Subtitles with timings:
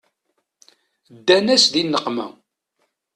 [1.15, 2.27] Ddan-as di nneqma.